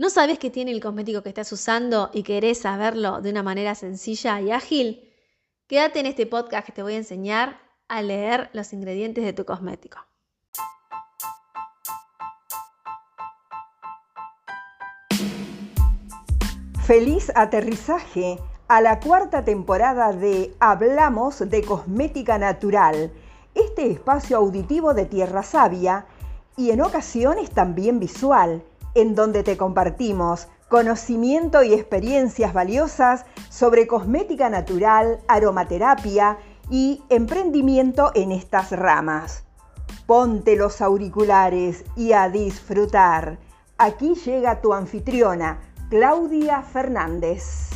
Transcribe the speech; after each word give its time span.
¿No 0.00 0.10
sabes 0.10 0.38
qué 0.38 0.48
tiene 0.48 0.70
el 0.70 0.80
cosmético 0.80 1.22
que 1.24 1.28
estás 1.28 1.50
usando 1.50 2.10
y 2.12 2.22
querés 2.22 2.60
saberlo 2.60 3.20
de 3.20 3.30
una 3.30 3.42
manera 3.42 3.74
sencilla 3.74 4.40
y 4.40 4.52
ágil? 4.52 5.12
Quédate 5.66 5.98
en 5.98 6.06
este 6.06 6.24
podcast 6.24 6.64
que 6.64 6.72
te 6.72 6.84
voy 6.84 6.94
a 6.94 6.98
enseñar 6.98 7.58
a 7.88 8.00
leer 8.00 8.48
los 8.52 8.72
ingredientes 8.72 9.24
de 9.24 9.32
tu 9.32 9.44
cosmético. 9.44 9.98
Feliz 16.86 17.32
aterrizaje 17.34 18.38
a 18.68 18.80
la 18.80 19.00
cuarta 19.00 19.44
temporada 19.44 20.12
de 20.12 20.54
Hablamos 20.60 21.40
de 21.40 21.64
Cosmética 21.64 22.38
Natural, 22.38 23.12
este 23.52 23.90
espacio 23.90 24.36
auditivo 24.36 24.94
de 24.94 25.06
Tierra 25.06 25.42
Sabia 25.42 26.06
y 26.56 26.70
en 26.70 26.82
ocasiones 26.82 27.50
también 27.50 27.98
visual 27.98 28.62
en 29.00 29.14
donde 29.14 29.44
te 29.44 29.56
compartimos 29.56 30.48
conocimiento 30.68 31.62
y 31.62 31.72
experiencias 31.72 32.52
valiosas 32.52 33.24
sobre 33.48 33.86
cosmética 33.86 34.50
natural, 34.50 35.20
aromaterapia 35.28 36.38
y 36.68 37.02
emprendimiento 37.08 38.10
en 38.14 38.32
estas 38.32 38.72
ramas. 38.72 39.44
Ponte 40.06 40.56
los 40.56 40.80
auriculares 40.80 41.84
y 41.96 42.12
a 42.12 42.28
disfrutar. 42.28 43.38
Aquí 43.78 44.14
llega 44.14 44.60
tu 44.60 44.74
anfitriona, 44.74 45.60
Claudia 45.88 46.62
Fernández. 46.62 47.70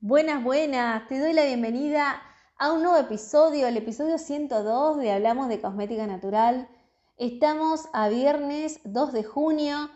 Buenas, 0.00 0.44
buenas, 0.44 1.08
te 1.08 1.18
doy 1.18 1.32
la 1.32 1.44
bienvenida 1.44 2.22
a 2.58 2.72
un 2.72 2.82
nuevo 2.82 2.98
episodio, 2.98 3.66
el 3.66 3.76
episodio 3.76 4.18
102 4.18 4.98
de 4.98 5.12
Hablamos 5.12 5.48
de 5.48 5.60
Cosmética 5.60 6.06
Natural. 6.06 6.68
Estamos 7.18 7.88
a 7.92 8.08
viernes 8.08 8.78
2 8.84 9.12
de 9.12 9.24
junio 9.24 9.90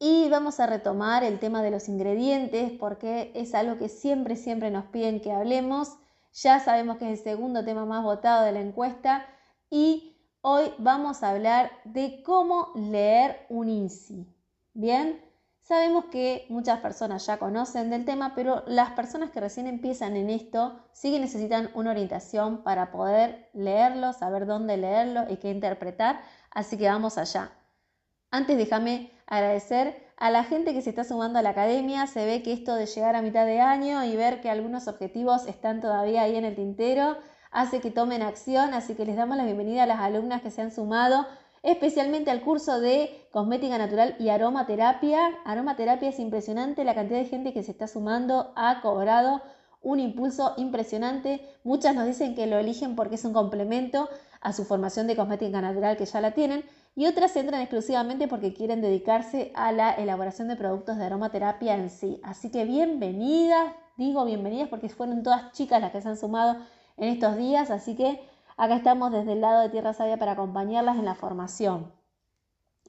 y 0.00 0.28
vamos 0.28 0.58
a 0.58 0.66
retomar 0.66 1.22
el 1.22 1.38
tema 1.38 1.62
de 1.62 1.70
los 1.70 1.88
ingredientes 1.88 2.72
porque 2.72 3.30
es 3.36 3.54
algo 3.54 3.78
que 3.78 3.88
siempre, 3.88 4.34
siempre 4.34 4.72
nos 4.72 4.86
piden 4.86 5.20
que 5.20 5.30
hablemos. 5.30 5.96
Ya 6.32 6.58
sabemos 6.58 6.96
que 6.96 7.12
es 7.12 7.20
el 7.20 7.24
segundo 7.24 7.64
tema 7.64 7.86
más 7.86 8.02
votado 8.02 8.44
de 8.44 8.50
la 8.50 8.60
encuesta 8.60 9.24
y 9.70 10.16
hoy 10.40 10.72
vamos 10.78 11.22
a 11.22 11.30
hablar 11.30 11.70
de 11.84 12.24
cómo 12.24 12.72
leer 12.74 13.46
un 13.50 13.68
INSI. 13.68 14.26
Bien, 14.72 15.24
sabemos 15.64 16.04
que 16.06 16.46
muchas 16.50 16.80
personas 16.80 17.26
ya 17.26 17.38
conocen 17.38 17.90
del 17.90 18.04
tema, 18.04 18.34
pero 18.34 18.62
las 18.66 18.90
personas 18.90 19.30
que 19.30 19.40
recién 19.40 19.66
empiezan 19.66 20.14
en 20.14 20.30
esto 20.30 20.78
sí 20.92 21.10
que 21.10 21.18
necesitan 21.18 21.70
una 21.74 21.90
orientación 21.90 22.62
para 22.62 22.92
poder 22.92 23.48
leerlo, 23.54 24.12
saber 24.12 24.46
dónde 24.46 24.76
leerlo 24.76 25.24
y 25.28 25.38
qué 25.38 25.50
interpretar. 25.50 26.20
Así 26.50 26.76
que 26.76 26.88
vamos 26.88 27.18
allá. 27.18 27.50
Antes 28.30 28.58
déjame 28.58 29.10
agradecer 29.26 30.04
a 30.18 30.30
la 30.30 30.44
gente 30.44 30.74
que 30.74 30.82
se 30.82 30.90
está 30.90 31.02
sumando 31.02 31.38
a 31.38 31.42
la 31.42 31.50
academia. 31.50 32.06
Se 32.06 32.26
ve 32.26 32.42
que 32.42 32.52
esto 32.52 32.74
de 32.74 32.86
llegar 32.86 33.16
a 33.16 33.22
mitad 33.22 33.46
de 33.46 33.60
año 33.60 34.04
y 34.04 34.16
ver 34.16 34.40
que 34.42 34.50
algunos 34.50 34.86
objetivos 34.86 35.46
están 35.46 35.80
todavía 35.80 36.22
ahí 36.22 36.36
en 36.36 36.44
el 36.44 36.54
tintero 36.54 37.16
hace 37.50 37.80
que 37.80 37.90
tomen 37.90 38.20
acción. 38.20 38.74
Así 38.74 38.94
que 38.94 39.06
les 39.06 39.16
damos 39.16 39.38
la 39.38 39.44
bienvenida 39.44 39.84
a 39.84 39.86
las 39.86 40.00
alumnas 40.00 40.42
que 40.42 40.50
se 40.50 40.60
han 40.60 40.72
sumado 40.72 41.26
especialmente 41.64 42.30
al 42.30 42.42
curso 42.42 42.78
de 42.78 43.26
cosmética 43.32 43.78
natural 43.78 44.14
y 44.20 44.28
aromaterapia. 44.28 45.18
Aromaterapia 45.44 46.10
es 46.10 46.20
impresionante 46.20 46.84
la 46.84 46.94
cantidad 46.94 47.18
de 47.18 47.24
gente 47.24 47.52
que 47.52 47.62
se 47.62 47.72
está 47.72 47.88
sumando, 47.88 48.52
ha 48.54 48.80
cobrado 48.82 49.42
un 49.82 49.98
impulso 49.98 50.52
impresionante. 50.58 51.40
Muchas 51.64 51.94
nos 51.94 52.06
dicen 52.06 52.34
que 52.34 52.46
lo 52.46 52.58
eligen 52.58 52.94
porque 52.94 53.16
es 53.16 53.24
un 53.24 53.32
complemento 53.32 54.08
a 54.42 54.52
su 54.52 54.64
formación 54.64 55.06
de 55.06 55.16
cosmética 55.16 55.62
natural 55.62 55.96
que 55.96 56.04
ya 56.04 56.20
la 56.20 56.32
tienen 56.32 56.64
y 56.94 57.06
otras 57.06 57.34
entran 57.34 57.62
exclusivamente 57.62 58.28
porque 58.28 58.52
quieren 58.52 58.82
dedicarse 58.82 59.50
a 59.54 59.72
la 59.72 59.92
elaboración 59.92 60.48
de 60.48 60.56
productos 60.56 60.98
de 60.98 61.06
aromaterapia 61.06 61.74
en 61.76 61.88
sí. 61.88 62.20
Así 62.22 62.50
que 62.50 62.66
bienvenidas, 62.66 63.72
digo 63.96 64.24
bienvenidas 64.26 64.68
porque 64.68 64.90
fueron 64.90 65.22
todas 65.22 65.50
chicas 65.52 65.80
las 65.80 65.92
que 65.92 66.02
se 66.02 66.08
han 66.08 66.18
sumado 66.18 66.56
en 66.98 67.08
estos 67.08 67.36
días, 67.36 67.70
así 67.70 67.96
que 67.96 68.20
acá 68.56 68.76
estamos 68.76 69.12
desde 69.12 69.32
el 69.32 69.40
lado 69.40 69.62
de 69.62 69.68
Tierra 69.68 69.92
Sabia 69.92 70.16
para 70.16 70.32
acompañarlas 70.32 70.96
en 70.96 71.04
la 71.04 71.14
formación. 71.14 71.92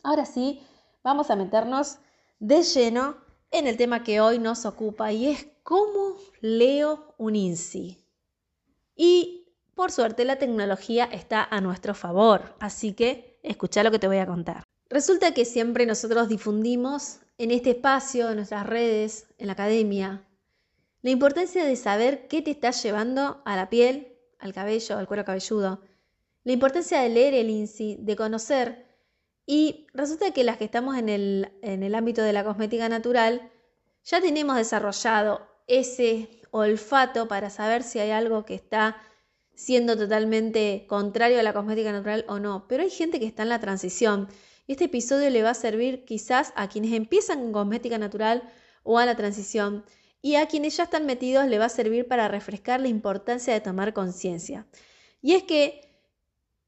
Ahora 0.03 0.25
sí, 0.25 0.61
vamos 1.03 1.29
a 1.31 1.35
meternos 1.35 1.97
de 2.39 2.63
lleno 2.63 3.17
en 3.51 3.67
el 3.67 3.77
tema 3.77 4.03
que 4.03 4.21
hoy 4.21 4.39
nos 4.39 4.65
ocupa 4.65 5.11
y 5.11 5.27
es 5.27 5.47
cómo 5.63 6.15
leo 6.41 7.13
un 7.17 7.35
INSI. 7.35 7.97
Y 8.95 9.47
por 9.75 9.91
suerte 9.91 10.25
la 10.25 10.37
tecnología 10.37 11.05
está 11.05 11.43
a 11.43 11.61
nuestro 11.61 11.93
favor, 11.93 12.55
así 12.59 12.93
que 12.93 13.39
escucha 13.43 13.83
lo 13.83 13.91
que 13.91 13.99
te 13.99 14.07
voy 14.07 14.17
a 14.17 14.25
contar. 14.25 14.63
Resulta 14.89 15.33
que 15.33 15.45
siempre 15.45 15.85
nosotros 15.85 16.29
difundimos 16.29 17.19
en 17.37 17.51
este 17.51 17.71
espacio, 17.71 18.29
en 18.29 18.37
nuestras 18.37 18.65
redes, 18.65 19.27
en 19.37 19.47
la 19.47 19.53
academia, 19.53 20.23
la 21.01 21.11
importancia 21.11 21.63
de 21.65 21.75
saber 21.75 22.27
qué 22.27 22.41
te 22.41 22.51
está 22.51 22.71
llevando 22.71 23.41
a 23.45 23.55
la 23.55 23.69
piel, 23.69 24.14
al 24.45 24.53
cabello, 24.53 24.97
al 24.97 25.07
cuero 25.07 25.25
cabelludo, 25.25 25.81
la 26.43 26.53
importancia 26.53 27.01
de 27.01 27.09
leer 27.09 27.33
el 27.33 27.49
INSI, 27.49 27.97
de 27.99 28.15
conocer, 28.15 28.85
y 29.45 29.87
resulta 29.93 30.31
que 30.31 30.43
las 30.43 30.57
que 30.57 30.65
estamos 30.65 30.97
en 30.97 31.09
el, 31.09 31.51
en 31.61 31.83
el 31.83 31.93
ámbito 31.93 32.21
de 32.21 32.33
la 32.33 32.43
cosmética 32.43 32.87
natural, 32.89 33.51
ya 34.03 34.21
tenemos 34.21 34.55
desarrollado 34.55 35.47
ese 35.67 36.41
olfato 36.51 37.27
para 37.27 37.49
saber 37.49 37.83
si 37.83 37.99
hay 37.99 38.11
algo 38.11 38.45
que 38.45 38.55
está 38.55 38.97
siendo 39.55 39.97
totalmente 39.97 40.85
contrario 40.87 41.39
a 41.39 41.43
la 41.43 41.53
cosmética 41.53 41.91
natural 41.91 42.25
o 42.27 42.39
no, 42.39 42.67
pero 42.67 42.83
hay 42.83 42.89
gente 42.89 43.19
que 43.19 43.25
está 43.25 43.43
en 43.43 43.49
la 43.49 43.59
transición. 43.59 44.27
Y 44.67 44.73
este 44.73 44.85
episodio 44.85 45.29
le 45.29 45.43
va 45.43 45.51
a 45.51 45.55
servir 45.55 46.05
quizás 46.05 46.53
a 46.55 46.69
quienes 46.69 46.93
empiezan 46.93 47.39
con 47.39 47.53
cosmética 47.53 47.97
natural 47.97 48.43
o 48.83 48.99
a 48.99 49.05
la 49.05 49.15
transición. 49.15 49.85
Y 50.25 50.37
a 50.37 50.47
quienes 50.47 50.75
ya 50.75 50.85
están 50.85 51.05
metidos 51.05 51.45
le 51.45 51.59
va 51.59 51.65
a 51.65 51.69
servir 51.69 52.07
para 52.07 52.27
refrescar 52.27 52.81
la 52.81 52.87
importancia 52.87 53.53
de 53.53 53.61
tomar 53.61 53.93
conciencia. 53.93 54.65
Y 55.21 55.33
es 55.33 55.43
que 55.43 55.81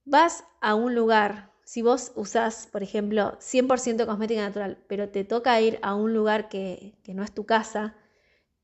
vas 0.05 0.43
a 0.61 0.75
un 0.75 0.93
lugar, 0.93 1.51
si 1.63 1.81
vos 1.81 2.11
usás, 2.13 2.67
por 2.71 2.83
ejemplo, 2.83 3.35
100% 3.39 4.05
cosmética 4.05 4.41
natural, 4.41 4.77
pero 4.87 5.09
te 5.09 5.23
toca 5.23 5.59
ir 5.59 5.79
a 5.81 5.95
un 5.95 6.13
lugar 6.13 6.49
que, 6.49 6.99
que 7.01 7.15
no 7.15 7.23
es 7.23 7.33
tu 7.33 7.47
casa 7.47 7.95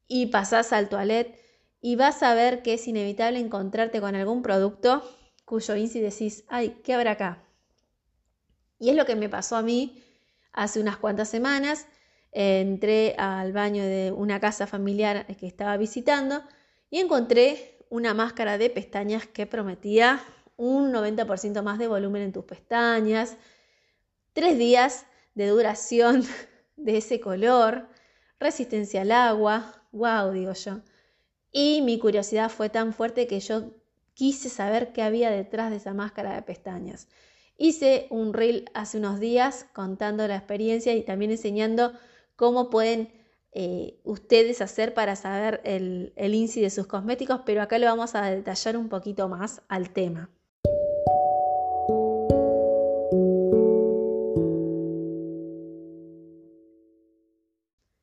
y 0.07 0.27
pasás 0.27 0.71
al 0.73 0.89
toilet 0.89 1.39
y 1.81 1.95
vas 1.95 2.21
a 2.21 2.35
ver 2.35 2.61
que 2.61 2.75
es 2.75 2.87
inevitable 2.87 3.39
encontrarte 3.39 3.99
con 3.99 4.13
algún 4.13 4.43
producto 4.43 5.01
cuyo 5.43 5.75
INSI 5.75 6.01
decís, 6.01 6.43
ay, 6.49 6.79
¿qué 6.83 6.93
habrá 6.93 7.13
acá? 7.13 7.43
Y 8.77 8.91
es 8.91 8.95
lo 8.95 9.07
que 9.07 9.15
me 9.15 9.27
pasó 9.27 9.55
a 9.55 9.63
mí 9.63 10.03
hace 10.51 10.79
unas 10.79 10.97
cuantas 10.97 11.29
semanas. 11.29 11.87
Entré 12.33 13.16
al 13.17 13.53
baño 13.53 13.83
de 13.83 14.11
una 14.11 14.39
casa 14.39 14.67
familiar 14.67 15.25
que 15.38 15.47
estaba 15.47 15.77
visitando 15.77 16.44
y 16.89 16.99
encontré 16.99 17.77
una 17.89 18.13
máscara 18.13 18.57
de 18.57 18.69
pestañas 18.69 19.27
que 19.27 19.45
prometía 19.45 20.19
un 20.57 20.91
90% 20.91 21.61
más 21.61 21.77
de 21.77 21.88
volumen 21.88 22.23
en 22.23 22.31
tus 22.31 22.45
pestañas, 22.45 23.38
tres 24.33 24.57
días 24.57 25.05
de 25.35 25.47
duración 25.47 26.23
de 26.75 26.97
ese 26.97 27.19
color, 27.19 27.88
resistencia 28.39 29.01
al 29.01 29.11
agua, 29.11 29.83
wow, 29.91 30.31
digo 30.31 30.53
yo. 30.53 30.81
Y 31.51 31.81
mi 31.83 31.99
curiosidad 31.99 32.49
fue 32.49 32.69
tan 32.69 32.93
fuerte 32.93 33.27
que 33.27 33.39
yo 33.39 33.72
quise 34.16 34.49
saber 34.49 34.91
qué 34.91 35.03
había 35.03 35.29
detrás 35.29 35.69
de 35.69 35.77
esa 35.77 35.93
máscara 35.93 36.33
de 36.33 36.41
pestañas. 36.41 37.07
Hice 37.57 38.07
un 38.09 38.33
reel 38.33 38.69
hace 38.73 38.97
unos 38.97 39.19
días 39.19 39.67
contando 39.73 40.27
la 40.27 40.35
experiencia 40.35 40.93
y 40.95 41.03
también 41.03 41.29
enseñando 41.29 41.93
cómo 42.43 42.69
pueden 42.69 43.09
eh, 43.53 44.01
ustedes 44.03 44.61
hacer 44.61 44.93
para 44.93 45.15
saber 45.15 45.61
el, 45.63 46.11
el 46.17 46.35
INSI 46.35 46.59
de 46.59 46.69
sus 46.69 46.87
cosméticos, 46.87 47.41
pero 47.45 47.61
acá 47.61 47.77
lo 47.77 47.85
vamos 47.85 48.15
a 48.15 48.29
detallar 48.29 48.75
un 48.75 48.89
poquito 48.89 49.29
más 49.29 49.61
al 49.69 49.91
tema. 49.91 50.29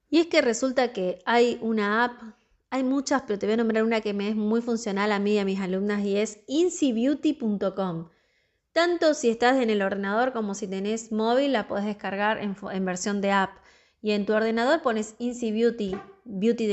Y 0.08 0.20
es 0.20 0.26
que 0.28 0.40
resulta 0.40 0.94
que 0.94 1.18
hay 1.26 1.58
una 1.60 2.04
app 2.04 2.22
hay 2.72 2.84
muchas, 2.84 3.22
pero 3.26 3.38
te 3.38 3.46
voy 3.46 3.54
a 3.54 3.56
nombrar 3.56 3.82
una 3.82 4.00
que 4.00 4.14
me 4.14 4.28
es 4.28 4.36
muy 4.36 4.62
funcional 4.62 5.10
a 5.12 5.18
mí 5.18 5.32
y 5.32 5.38
a 5.38 5.44
mis 5.44 5.60
alumnas 5.60 6.04
y 6.04 6.16
es 6.16 6.40
insibeauty.com. 6.46 8.08
Tanto 8.72 9.14
si 9.14 9.28
estás 9.28 9.60
en 9.60 9.70
el 9.70 9.82
ordenador 9.82 10.32
como 10.32 10.54
si 10.54 10.68
tenés 10.68 11.10
móvil, 11.10 11.52
la 11.52 11.66
puedes 11.66 11.84
descargar 11.84 12.38
en, 12.38 12.84
versión 12.84 13.20
de 13.20 13.32
app. 13.32 13.50
Y 14.02 14.12
en 14.12 14.26
tu 14.26 14.32
ordenador 14.32 14.82
pones 14.82 15.14
insibeauty, 15.18 15.96
beauty 16.24 16.66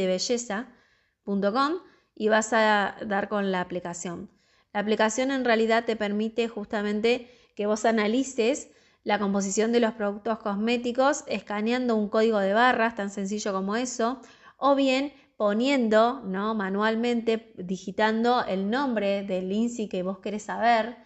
y 2.16 2.28
vas 2.30 2.54
a 2.54 2.96
dar 3.06 3.30
con 3.30 3.52
la 3.52 3.62
aplicación. 3.62 4.30
La 4.74 4.80
aplicación 4.80 5.32
en 5.32 5.46
realidad 5.46 5.86
te 5.86 5.96
permite 5.96 6.48
justamente 6.48 7.30
que 7.56 7.66
vos 7.66 7.86
analices 7.86 8.70
la 9.04 9.20
composición 9.20 9.72
de 9.72 9.80
los 9.80 9.94
productos 9.94 10.40
cosméticos 10.40 11.24
escaneando 11.28 11.96
un 11.96 12.10
código 12.10 12.40
de 12.40 12.54
barras, 12.54 12.96
tan 12.96 13.10
sencillo 13.10 13.54
como 13.54 13.76
eso, 13.76 14.22
o 14.58 14.76
bien 14.76 15.14
poniendo 15.38 16.22
¿no? 16.26 16.56
manualmente, 16.56 17.54
digitando 17.58 18.44
el 18.46 18.70
nombre 18.70 19.24
del 19.24 19.52
INSI 19.52 19.88
que 19.88 20.04
vos 20.04 20.20
querés 20.20 20.44
saber, 20.44 20.98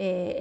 eh, 0.00 0.36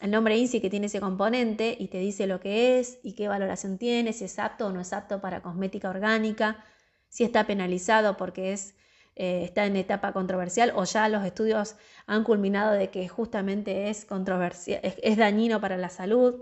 el, 0.00 0.10
nombre 0.10 0.36
INSI 0.36 0.60
que 0.60 0.70
tiene 0.70 0.86
ese 0.86 1.00
componente 1.00 1.76
y 1.76 1.88
te 1.88 1.98
dice 1.98 2.28
lo 2.28 2.38
que 2.38 2.78
es 2.78 3.00
y 3.02 3.14
qué 3.14 3.26
valoración 3.26 3.76
tiene, 3.76 4.12
si 4.12 4.24
es 4.24 4.38
apto 4.38 4.68
o 4.68 4.72
no 4.72 4.80
es 4.80 4.92
apto 4.92 5.20
para 5.20 5.42
cosmética 5.42 5.90
orgánica, 5.90 6.64
si 7.08 7.24
está 7.24 7.44
penalizado 7.44 8.16
porque 8.16 8.52
es, 8.52 8.76
eh, 9.16 9.42
está 9.42 9.66
en 9.66 9.74
etapa 9.74 10.12
controversial 10.12 10.72
o 10.76 10.84
ya 10.84 11.08
los 11.08 11.24
estudios 11.24 11.74
han 12.06 12.22
culminado 12.22 12.70
de 12.72 12.88
que 12.90 13.08
justamente 13.08 13.90
es, 13.90 14.04
controversial, 14.04 14.80
es 14.82 15.16
dañino 15.16 15.60
para 15.60 15.76
la 15.76 15.88
salud. 15.88 16.40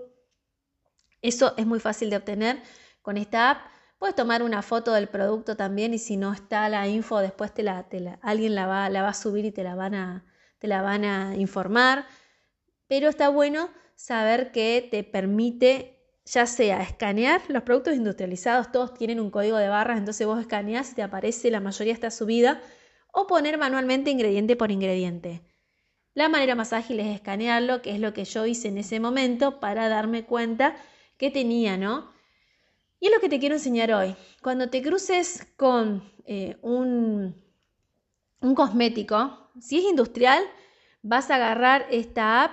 Eso 1.22 1.55
es 1.56 1.64
muy 1.67 1.81
fácil 1.81 2.11
de 2.11 2.17
obtener 2.17 2.62
con 3.00 3.17
esta 3.17 3.50
app. 3.50 3.58
Puedes 3.99 4.14
tomar 4.14 4.43
una 4.43 4.61
foto 4.61 4.93
del 4.93 5.08
producto 5.08 5.56
también 5.56 5.94
y 5.94 5.99
si 5.99 6.19
no 6.19 6.34
está 6.34 6.69
la 6.69 6.87
info, 6.87 7.20
después 7.20 7.55
te 7.55 7.62
la, 7.62 7.87
alguien 8.20 8.55
la 8.55 8.67
va, 8.67 8.90
la 8.90 9.00
va, 9.02 9.08
a 9.08 9.14
subir 9.14 9.46
y 9.46 9.52
te 9.52 9.64
la, 9.64 9.75
van 9.75 9.94
a, 9.94 10.30
te 10.60 10.68
la 10.68 10.82
van 10.82 11.04
a 11.04 11.34
informar. 11.36 12.06
Pero 12.86 13.08
está 13.08 13.28
bueno 13.28 13.70
saber 13.96 14.52
que 14.52 14.86
te 14.88 15.02
permite 15.02 15.96
ya 16.24 16.46
sea 16.46 16.82
escanear 16.82 17.42
los 17.48 17.64
productos 17.64 17.96
industrializados, 17.96 18.70
todos 18.70 18.94
tienen 18.94 19.18
un 19.18 19.30
código 19.30 19.56
de 19.56 19.68
barras, 19.68 19.98
entonces 19.98 20.26
vos 20.26 20.38
escaneas 20.38 20.92
y 20.92 20.94
te 20.94 21.02
aparece, 21.02 21.50
la 21.50 21.60
mayoría 21.60 21.92
está 21.92 22.10
subida, 22.10 22.60
o 23.12 23.26
poner 23.26 23.58
manualmente 23.58 24.10
ingrediente 24.10 24.54
por 24.54 24.70
ingrediente. 24.70 25.42
La 26.14 26.28
manera 26.28 26.54
más 26.54 26.72
ágil 26.72 27.00
es 27.00 27.08
escanearlo, 27.08 27.82
que 27.82 27.90
es 27.92 28.00
lo 28.00 28.12
que 28.12 28.24
yo 28.24 28.46
hice 28.46 28.68
en 28.68 28.78
ese 28.78 29.00
momento 29.00 29.58
para 29.58 29.88
darme 29.88 30.24
cuenta 30.24 30.76
que 31.16 31.30
tenía, 31.30 31.76
¿no? 31.76 32.12
Y 33.00 33.06
es 33.06 33.12
lo 33.12 33.20
que 33.20 33.28
te 33.28 33.40
quiero 33.40 33.56
enseñar 33.56 33.92
hoy. 33.92 34.14
Cuando 34.42 34.68
te 34.68 34.82
cruces 34.82 35.48
con 35.56 36.12
eh, 36.26 36.58
un, 36.62 37.34
un 38.40 38.54
cosmético, 38.54 39.50
si 39.60 39.78
es 39.78 39.84
industrial, 39.84 40.42
vas 41.02 41.30
a 41.30 41.36
agarrar 41.36 41.86
esta 41.90 42.44
app 42.44 42.52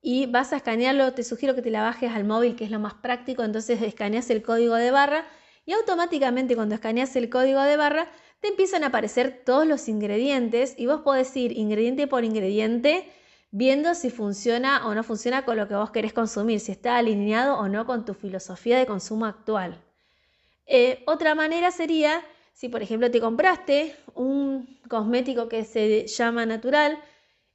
y 0.00 0.26
vas 0.26 0.52
a 0.52 0.56
escanearlo. 0.56 1.12
Te 1.14 1.24
sugiero 1.24 1.54
que 1.54 1.62
te 1.62 1.70
la 1.70 1.82
bajes 1.82 2.12
al 2.12 2.24
móvil, 2.24 2.56
que 2.56 2.64
es 2.64 2.70
lo 2.70 2.78
más 2.78 2.94
práctico. 2.94 3.42
Entonces 3.42 3.82
escaneas 3.82 4.30
el 4.30 4.42
código 4.42 4.74
de 4.74 4.90
barra 4.90 5.26
y 5.66 5.72
automáticamente 5.72 6.54
cuando 6.54 6.74
escaneas 6.74 7.14
el 7.16 7.28
código 7.28 7.60
de 7.62 7.76
barra 7.76 8.08
te 8.40 8.48
empiezan 8.48 8.84
a 8.84 8.88
aparecer 8.88 9.42
todos 9.44 9.66
los 9.66 9.88
ingredientes 9.88 10.74
y 10.76 10.86
vos 10.86 11.00
podés 11.00 11.36
ir 11.36 11.52
ingrediente 11.58 12.06
por 12.06 12.24
ingrediente 12.24 13.10
viendo 13.50 13.94
si 13.94 14.10
funciona 14.10 14.86
o 14.86 14.94
no 14.94 15.02
funciona 15.02 15.44
con 15.44 15.56
lo 15.56 15.68
que 15.68 15.74
vos 15.74 15.90
querés 15.90 16.12
consumir, 16.12 16.60
si 16.60 16.72
está 16.72 16.96
alineado 16.96 17.58
o 17.58 17.68
no 17.68 17.86
con 17.86 18.04
tu 18.04 18.14
filosofía 18.14 18.78
de 18.78 18.86
consumo 18.86 19.26
actual. 19.26 19.80
Eh, 20.66 21.02
otra 21.06 21.34
manera 21.34 21.70
sería, 21.70 22.22
si 22.52 22.68
por 22.68 22.82
ejemplo 22.82 23.10
te 23.10 23.20
compraste 23.20 23.96
un 24.14 24.77
cosmético 24.88 25.48
que 25.48 25.64
se 25.64 26.06
llama 26.06 26.46
natural 26.46 26.98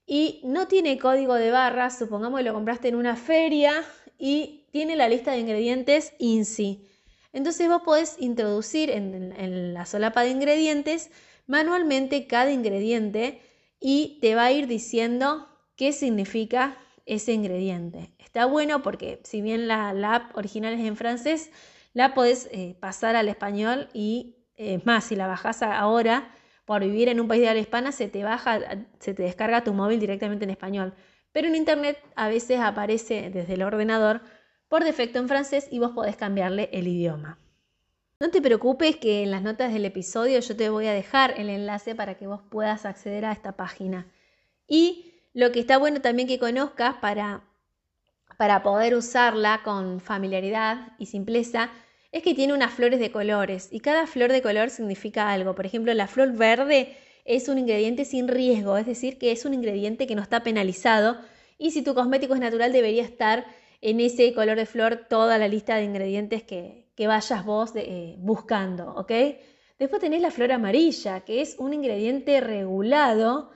y 0.06 0.42
no 0.44 0.68
tiene 0.68 0.98
código 0.98 1.36
de 1.36 1.52
barras, 1.52 1.98
supongamos 1.98 2.40
que 2.40 2.46
lo 2.46 2.54
compraste 2.54 2.88
en 2.90 2.96
una 2.96 3.16
feria 3.16 3.84
y 4.18 4.68
tiene 4.72 4.96
la 4.96 5.10
lista 5.10 5.32
de 5.32 5.40
ingredientes 5.40 6.14
INSI. 6.20 6.88
Entonces 7.32 7.68
vos 7.68 7.82
podés 7.84 8.16
introducir 8.20 8.92
en 8.92 9.74
la 9.74 9.86
solapa 9.86 10.22
de 10.22 10.30
ingredientes 10.30 11.10
manualmente 11.48 12.28
cada 12.28 12.52
ingrediente 12.52 13.42
y 13.80 14.20
te 14.22 14.36
va 14.36 14.46
a 14.46 14.52
ir 14.52 14.68
diciendo 14.68 15.48
qué 15.76 15.92
significa 15.92 16.78
ese 17.06 17.34
ingrediente. 17.34 18.14
Está 18.18 18.46
bueno 18.46 18.82
porque 18.82 19.22
si 19.24 19.42
bien 19.42 19.68
la, 19.68 19.90
app 19.90 20.38
original 20.38 20.74
es 20.74 20.80
en 20.80 20.96
francés, 20.96 21.52
la 21.94 22.14
podés 22.14 22.48
eh, 22.52 22.76
pasar 22.80 23.16
al 23.16 23.28
español 23.28 23.90
y 23.94 24.38
es 24.56 24.86
más, 24.86 25.06
si 25.06 25.16
la 25.16 25.28
bajas 25.28 25.62
ahora 25.64 26.32
por 26.66 26.82
vivir 26.84 27.10
en 27.10 27.20
un 27.20 27.28
país 27.28 27.42
de 27.42 27.50
habla 27.50 27.62
hispana, 27.62 27.92
se 27.92 28.08
te 28.08 28.24
baja, 28.24 28.60
se 29.00 29.14
te 29.14 29.24
descarga 29.24 29.64
tu 29.64 29.74
móvil 29.74 30.00
directamente 30.00 30.46
en 30.46 30.52
español. 30.52 30.94
Pero 31.32 31.48
en 31.48 31.56
internet 31.56 31.98
a 32.16 32.28
veces 32.28 32.60
aparece 32.60 33.30
desde 33.34 33.56
el 33.56 33.64
ordenador 33.64 34.22
por 34.68 34.84
defecto 34.84 35.20
en 35.20 35.28
francés 35.28 35.68
y 35.70 35.80
vos 35.80 35.92
podés 35.92 36.16
cambiarle 36.16 36.70
el 36.72 36.88
idioma. 36.88 37.38
No 38.20 38.30
te 38.30 38.42
preocupes 38.42 38.96
que 38.96 39.24
en 39.24 39.32
las 39.32 39.42
notas 39.42 39.74
del 39.74 39.86
episodio 39.86 40.40
yo 40.40 40.56
te 40.56 40.70
voy 40.70 40.88
a 40.88 40.94
dejar 40.94 41.40
el 41.40 41.50
enlace 41.50 41.96
para 41.96 42.16
que 42.16 42.28
vos 42.28 42.42
puedas 42.50 42.86
acceder 42.86 43.26
a 43.26 43.34
esta 43.34 43.58
página. 43.58 44.08
Y 44.68 45.14
lo 45.34 45.52
que 45.52 45.60
está 45.60 45.78
bueno 45.78 46.02
también 46.02 46.28
que 46.28 46.40
conozcas 46.40 46.96
para, 47.02 47.44
para 48.38 48.64
poder 48.64 48.96
usarla 48.96 49.62
con 49.64 50.00
familiaridad 50.00 50.94
y 51.00 51.08
simpleza 51.08 51.70
es 52.14 52.22
que 52.22 52.36
tiene 52.36 52.54
unas 52.54 52.72
flores 52.72 53.00
de 53.00 53.12
colores 53.12 53.68
y 53.72 53.80
cada 53.80 54.06
flor 54.06 54.32
de 54.32 54.44
color 54.44 54.70
significa 54.70 55.32
algo. 55.32 55.56
Por 55.56 55.66
ejemplo, 55.66 55.94
la 55.96 56.08
flor 56.08 56.32
verde 56.32 56.96
es 57.26 57.50
un 57.50 57.58
ingrediente 57.58 58.06
sin 58.06 58.28
riesgo, 58.28 58.78
es 58.78 58.86
decir, 58.86 59.18
que 59.18 59.32
es 59.32 59.46
un 59.46 59.54
ingrediente 59.56 60.06
que 60.06 60.14
no 60.14 60.22
está 60.22 60.44
penalizado 60.44 61.18
y 61.58 61.72
si 61.72 61.82
tu 61.82 61.96
cosmético 61.96 62.36
es 62.36 62.40
natural 62.40 62.72
debería 62.72 63.04
estar 63.04 63.46
en 63.82 64.00
ese 64.00 64.32
color 64.36 64.58
de 64.58 64.68
flor 64.68 65.08
toda 65.10 65.40
la 65.40 65.48
lista 65.48 65.76
de 65.76 65.86
ingredientes 65.86 66.44
que, 66.44 66.86
vayas 67.00 67.44
vos 67.44 67.72
eh, 67.76 68.16
buscando, 68.20 68.94
¿ok? 68.96 69.12
Después 69.80 70.00
tenés 70.00 70.22
la 70.22 70.30
flor 70.30 70.52
amarilla, 70.52 71.22
que 71.22 71.42
es 71.42 71.56
un 71.58 71.74
ingrediente 71.74 72.40
regulado 72.40 73.50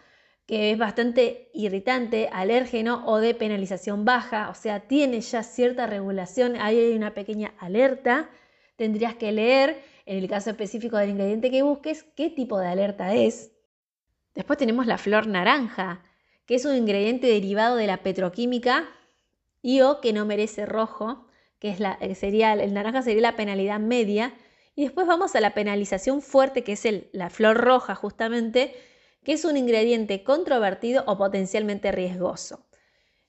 que 0.48 0.71
es 0.71 0.77
bastante 0.77 1.51
irritante, 1.54 2.30
alérgeno 2.31 3.04
o 3.06 3.19
de 3.19 3.36
penalización 3.36 4.04
baja, 4.04 4.50
o 4.50 4.56
sea, 4.56 4.88
tiene 4.88 5.21
ya 5.21 5.44
cierta 5.44 5.86
regulación, 5.86 6.56
ahí 6.56 6.80
hay 6.80 6.94
una 6.94 7.13
pequeña 7.13 7.54
alerta, 7.59 8.30
tendrías 8.77 9.15
que 9.15 9.33
leer, 9.33 9.83
en 10.06 10.18
el 10.18 10.29
caso 10.29 10.50
específico 10.50 10.95
del 10.97 11.09
ingrediente 11.09 11.51
que 11.51 11.63
busques, 11.63 12.06
qué 12.15 12.29
tipo 12.29 12.57
de 12.57 12.68
alerta 12.68 13.13
es. 13.13 13.51
Después 14.33 14.57
tenemos 14.57 14.85
la 14.85 14.97
flor 14.97 15.27
naranja, 15.27 16.03
que 16.45 16.56
es 16.56 16.63
un 16.63 16.75
ingrediente 16.77 17.27
derivado 17.27 17.75
de 17.75 17.88
la 17.88 18.03
petroquímica 18.03 18.88
y 19.62 19.81
o 19.81 20.00
que 20.00 20.13
no 20.13 20.25
merece 20.25 20.65
rojo, 20.65 21.27
que 21.59 21.69
es 21.69 21.79
la, 21.79 22.00
sería, 22.15 22.53
el 22.53 22.74
naranja 22.74 23.01
sería 23.01 23.21
la 23.21 23.35
penalidad 23.35 23.79
media, 23.79 24.33
y 24.75 24.83
después 24.83 25.07
vamos 25.07 25.35
a 25.35 25.41
la 25.41 25.56
penalización 25.56 26.21
fuerte, 26.21 26.63
que 26.63 26.73
es 26.73 26.88
la 27.12 27.31
flor 27.31 27.57
roja 27.57 27.95
justamente, 27.95 28.75
que 29.23 29.33
es 29.33 29.44
un 29.44 29.57
ingrediente 29.57 30.23
controvertido 30.23 31.03
o 31.07 31.18
potencialmente 31.18 31.91
riesgoso. 31.91 32.63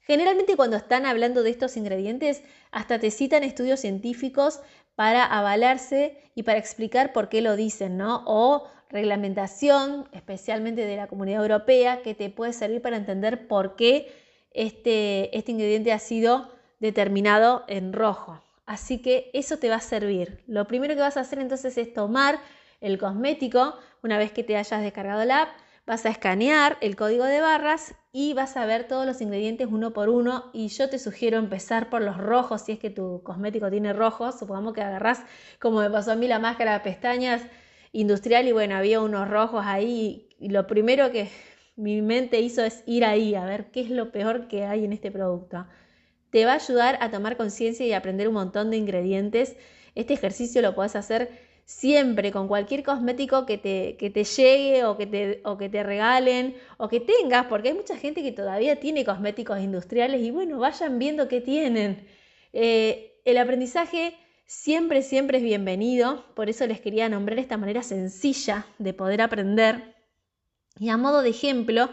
Generalmente 0.01 0.57
cuando 0.57 0.77
están 0.77 1.07
hablando 1.07 1.43
de 1.43 1.51
estos 1.51 1.77
ingredientes, 1.77 2.43
hasta 2.71 2.99
te 2.99 3.11
citan 3.11 3.45
estudios 3.45 3.81
científicos 3.81 4.61
para 4.99 5.25
avalarse 5.25 6.19
y 6.35 6.43
para 6.43 6.59
explicar 6.59 7.13
por 7.13 7.29
qué 7.29 7.41
lo 7.41 7.55
dicen, 7.55 7.97
¿no? 7.97 8.25
O 8.27 8.67
reglamentación, 8.91 10.09
especialmente 10.11 10.85
de 10.85 10.97
la 10.97 11.07
Comunidad 11.07 11.43
Europea, 11.43 12.03
que 12.03 12.17
te 12.17 12.31
puede 12.31 12.53
servir 12.53 12.83
para 12.83 12.97
entender 12.97 13.47
por 13.47 13.77
qué 13.77 14.13
este, 14.51 15.39
este 15.39 15.53
ingrediente 15.53 15.93
ha 15.93 16.01
sido 16.01 16.51
determinado 16.81 17.63
en 17.69 17.93
rojo. 17.93 18.43
Así 18.67 18.99
que 18.99 19.31
eso 19.35 19.59
te 19.59 19.69
va 19.69 19.77
a 19.77 19.81
servir. 19.81 20.43
Lo 20.49 20.67
primero 20.67 20.97
que 20.97 21.01
vas 21.01 21.17
a 21.17 21.21
hacer 21.21 21.39
entonces 21.39 21.79
es 21.79 21.95
tomar 21.95 22.41
el 22.81 22.99
cosmético 22.99 23.77
una 24.03 24.19
vez 24.19 24.33
que 24.33 24.43
te 24.43 24.57
hayas 24.57 24.83
descargado 24.83 25.25
la 25.25 25.43
app, 25.43 25.51
vas 25.89 26.05
a 26.05 26.11
escanear 26.11 26.77
el 26.83 26.97
código 26.97 27.25
de 27.25 27.41
barras 27.41 27.95
y 28.13 28.35
vas 28.35 28.59
a 28.59 28.67
ver 28.67 28.87
todos 28.87 29.07
los 29.07 29.23
ingredientes 29.23 29.69
uno 29.71 29.95
por 29.95 30.11
uno 30.11 30.51
y 30.53 30.69
yo 30.69 30.91
te 30.91 30.99
sugiero 30.99 31.39
empezar 31.39 31.89
por 31.89 32.03
los 32.03 32.19
rojos 32.19 32.61
si 32.61 32.73
es 32.73 32.79
que 32.79 32.91
tu 32.91 33.23
cosmético 33.23 33.71
tiene 33.71 33.95
rojos, 33.95 34.39
supongamos 34.39 34.75
que 34.75 34.83
agarras 34.83 35.23
como 35.59 35.81
me 35.81 35.89
pasó 35.89 36.13
a 36.13 36.15
mí 36.15 36.29
la 36.29 36.39
máscara 36.39 36.75
de 36.75 36.81
pestañas 36.81 37.41
industrial 37.93 38.47
y 38.47 38.53
bueno, 38.53 38.77
había 38.77 39.01
unos 39.01 39.29
rojos 39.29 39.63
ahí 39.65 40.29
y 40.39 40.51
lo 40.51 40.67
primero 40.67 41.11
que 41.11 41.31
mi 41.75 42.03
mente 42.03 42.39
hizo 42.43 42.63
es 42.63 42.83
ir 42.85 43.07
ahí 43.07 43.35
a 43.35 43.47
ver 43.47 43.71
qué 43.71 43.81
es 43.81 43.89
lo 43.89 44.13
peor 44.13 44.47
que 44.47 44.67
hay 44.67 44.85
en 44.85 44.93
este 44.93 45.11
producto. 45.11 45.67
Te 46.29 46.45
va 46.45 46.53
a 46.53 46.57
ayudar 46.57 46.99
a 47.01 47.11
tomar 47.11 47.39
conciencia 47.39 47.87
y 47.87 47.95
aprender 47.95 48.29
un 48.29 48.35
montón 48.35 48.71
de 48.71 48.77
ingredientes. 48.77 49.57
Este 49.95 50.13
ejercicio 50.13 50.61
lo 50.61 50.75
puedes 50.75 50.97
hacer 50.97 51.48
siempre 51.69 52.33
con 52.33 52.49
cualquier 52.49 52.83
cosmético 52.83 53.45
que 53.45 53.59
te, 53.59 53.97
que 53.99 54.09
te 54.09 54.25
llegue 54.25 54.85
o 54.87 54.97
que 54.97 55.07
te, 55.07 55.43
o 55.45 55.59
que 55.59 55.69
te 55.69 55.83
regalen 55.83 56.57
o 56.79 56.89
que 56.89 56.99
tengas, 56.99 57.45
porque 57.47 57.69
hay 57.69 57.75
mucha 57.75 57.97
gente 57.97 58.23
que 58.23 58.33
todavía 58.33 58.81
tiene 58.81 59.05
cosméticos 59.05 59.61
industriales 59.61 60.23
y 60.23 60.31
bueno, 60.31 60.59
vayan 60.59 60.99
viendo 60.99 61.29
qué 61.29 61.43
tienen. 61.43 62.09
Eh, 62.55 63.21
el 63.27 63.37
aprendizaje 63.37 64.17
siempre, 64.47 65.03
siempre 65.03 65.39
es 65.39 65.45
bienvenido, 65.45 66.25
por 66.35 66.49
eso 66.49 66.67
les 66.67 66.81
quería 66.81 67.11
nombrar 67.11 67.39
esta 67.39 67.59
manera 67.59 67.83
sencilla 67.83 68.67
de 68.79 68.95
poder 68.95 69.21
aprender. 69.21 69.95
Y 70.79 70.89
a 70.89 70.97
modo 70.97 71.21
de 71.21 71.29
ejemplo, 71.31 71.91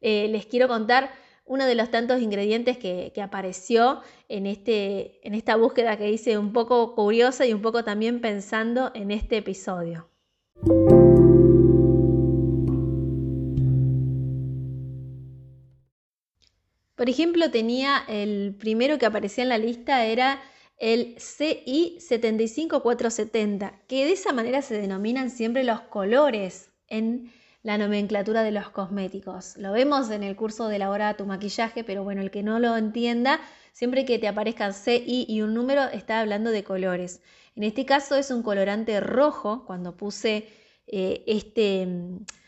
eh, 0.00 0.26
les 0.30 0.46
quiero 0.46 0.66
contar 0.66 1.12
uno 1.52 1.66
de 1.66 1.74
los 1.74 1.90
tantos 1.90 2.22
ingredientes 2.22 2.78
que, 2.78 3.12
apareció 3.22 4.00
en, 4.30 4.46
este, 4.46 5.20
en 5.22 5.34
esta 5.34 5.54
búsqueda 5.56 5.98
que 5.98 6.10
hice 6.10 6.38
un 6.38 6.54
poco 6.54 6.94
curiosa 6.94 7.44
y 7.44 7.52
un 7.52 7.60
poco 7.60 7.84
también 7.84 8.22
pensando 8.22 8.90
en 8.94 9.10
este 9.10 9.36
episodio. 9.36 10.08
Por 16.94 17.10
ejemplo, 17.10 17.50
tenía 17.50 18.02
el 18.08 18.56
primero 18.58 18.96
que 18.96 19.04
aparecía 19.04 19.42
en 19.42 19.50
la 19.50 19.58
lista 19.58 20.06
era 20.06 20.40
el 20.78 21.16
CI 21.18 21.98
75470, 22.00 23.82
que 23.88 24.06
de 24.06 24.12
esa 24.12 24.32
manera 24.32 24.62
se 24.62 24.80
denominan 24.80 25.28
siempre 25.28 25.64
los 25.64 25.82
colores 25.82 26.70
en 26.88 27.30
la 27.62 27.78
nomenclatura 27.78 28.42
de 28.42 28.50
los 28.50 28.70
cosméticos. 28.70 29.56
Lo 29.56 29.72
vemos 29.72 30.10
en 30.10 30.22
el 30.22 30.36
curso 30.36 30.68
de 30.68 30.76
elaborar 30.76 31.16
tu 31.16 31.26
maquillaje, 31.26 31.84
pero 31.84 32.02
bueno, 32.02 32.20
el 32.20 32.30
que 32.30 32.42
no 32.42 32.58
lo 32.58 32.76
entienda, 32.76 33.40
siempre 33.72 34.04
que 34.04 34.18
te 34.18 34.28
aparezca 34.28 34.72
CI 34.72 35.26
y 35.28 35.42
un 35.42 35.54
número, 35.54 35.84
está 35.84 36.20
hablando 36.20 36.50
de 36.50 36.64
colores. 36.64 37.20
En 37.54 37.62
este 37.62 37.84
caso 37.84 38.16
es 38.16 38.30
un 38.30 38.42
colorante 38.42 38.98
rojo, 39.00 39.64
cuando 39.66 39.96
puse 39.96 40.48
eh, 40.86 41.22
este, 41.26 41.86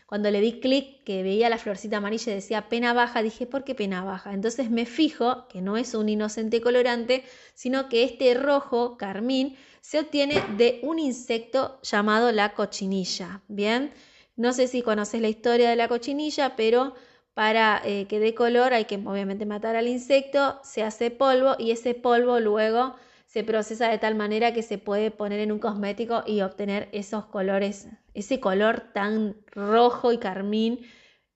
cuando 0.05 0.29
le 0.29 0.41
di 0.41 0.59
clic, 0.59 1.03
que 1.03 1.23
veía 1.23 1.49
la 1.49 1.57
florcita 1.57 1.97
amarilla 1.97 2.31
y 2.31 2.35
decía 2.35 2.69
pena 2.69 2.93
baja, 2.93 3.23
dije, 3.23 3.45
¿por 3.45 3.63
qué 3.63 3.73
pena 3.73 4.03
baja? 4.03 4.33
Entonces 4.33 4.69
me 4.69 4.85
fijo 4.85 5.47
que 5.47 5.61
no 5.61 5.77
es 5.77 5.93
un 5.93 6.09
inocente 6.09 6.61
colorante, 6.61 7.23
sino 7.53 7.89
que 7.89 8.03
este 8.03 8.33
rojo, 8.33 8.97
carmín, 8.97 9.55
se 9.81 9.99
obtiene 9.99 10.41
de 10.57 10.79
un 10.83 10.99
insecto 10.99 11.79
llamado 11.81 12.31
la 12.31 12.53
cochinilla. 12.53 13.41
Bien, 13.47 13.91
no 14.35 14.53
sé 14.53 14.67
si 14.67 14.81
conoces 14.81 15.21
la 15.21 15.29
historia 15.29 15.69
de 15.69 15.75
la 15.75 15.87
cochinilla, 15.87 16.55
pero 16.55 16.93
para 17.33 17.81
eh, 17.83 18.07
que 18.07 18.19
dé 18.19 18.33
color 18.33 18.73
hay 18.73 18.85
que 18.85 18.95
obviamente 18.95 19.45
matar 19.45 19.75
al 19.75 19.87
insecto, 19.87 20.59
se 20.63 20.83
hace 20.83 21.11
polvo 21.11 21.55
y 21.59 21.71
ese 21.71 21.93
polvo 21.93 22.39
luego 22.39 22.95
se 23.25 23.43
procesa 23.43 23.89
de 23.89 23.97
tal 23.97 24.15
manera 24.15 24.53
que 24.53 24.63
se 24.63 24.77
puede 24.77 25.11
poner 25.11 25.39
en 25.41 25.51
un 25.51 25.59
cosmético 25.59 26.23
y 26.25 26.41
obtener 26.41 26.87
esos 26.93 27.25
colores, 27.25 27.89
ese 28.13 28.39
color 28.39 28.91
tan 28.93 29.35
rojo 29.51 30.13
y 30.13 30.17
carmín, 30.17 30.85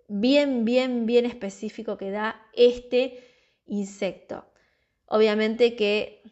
bien, 0.07 0.63
bien, 0.63 1.05
bien 1.05 1.25
específico 1.25 1.97
que 1.97 2.11
da 2.11 2.41
este 2.53 3.21
insecto. 3.65 4.45
Obviamente 5.05 5.75
que 5.75 6.23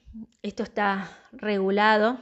esto 0.41 0.63
está 0.63 1.11
regulado 1.33 2.19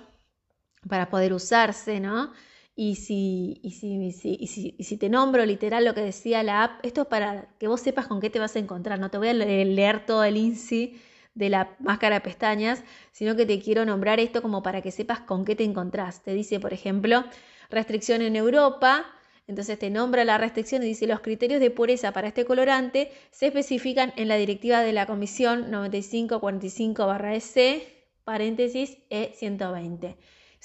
para 0.89 1.09
poder 1.09 1.33
usarse, 1.33 1.99
¿no? 1.99 2.33
Y 2.77 2.95
si, 2.95 3.61
y 3.63 3.71
si, 3.71 4.75
y 4.77 4.83
si, 4.83 4.97
te 4.97 5.07
nombro 5.09 5.45
literal 5.45 5.85
lo 5.85 5.93
que 5.93 6.01
decía 6.01 6.43
la 6.43 6.63
app, 6.63 6.85
esto 6.85 7.03
es 7.03 7.07
para 7.07 7.47
que 7.57 7.69
vos 7.69 7.79
sepas 7.79 8.07
con 8.07 8.19
qué 8.19 8.29
te 8.29 8.39
vas 8.39 8.55
a 8.57 8.59
encontrar. 8.59 8.99
No 8.99 9.09
te 9.09 9.17
voy 9.17 9.29
a 9.29 9.33
leer 9.33 10.05
todo 10.05 10.25
el 10.25 10.35
INSI 10.35 10.99
de 11.35 11.49
la 11.49 11.73
máscara 11.79 12.15
de 12.15 12.21
pestañas, 12.21 12.83
sino 13.13 13.37
que 13.37 13.45
te 13.45 13.61
quiero 13.61 13.85
nombrar 13.85 14.19
esto 14.19 14.41
como 14.41 14.61
para 14.61 14.81
que 14.81 14.91
sepas 14.91 15.21
con 15.21 15.45
qué 15.45 15.55
te 15.55 15.63
encontrás. 15.63 16.21
Te 16.23 16.33
dice, 16.33 16.59
por 16.59 16.73
ejemplo, 16.73 17.23
restricción 17.69 18.21
en 18.21 18.35
Europa, 18.35 19.05
entonces 19.47 19.79
te 19.79 19.89
nombra 19.89 20.25
la 20.25 20.37
restricción 20.37 20.83
y 20.83 20.87
dice 20.87 21.07
los 21.07 21.21
criterios 21.21 21.61
de 21.61 21.71
pureza 21.71 22.11
para 22.11 22.27
este 22.29 22.45
colorante 22.45 23.11
se 23.31 23.47
especifican 23.47 24.13
en 24.17 24.27
la 24.27 24.35
directiva 24.37 24.81
de 24.81 24.91
la 24.91 25.05
Comisión 25.05 25.71
9545-EC, 25.71 27.83
paréntesis 28.23 28.97
E120. 29.09 30.15